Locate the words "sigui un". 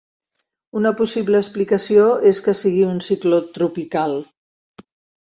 2.63-2.99